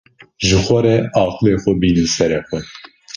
[0.47, 2.59] Ji xwe re aqilê xwe bînin serê xwe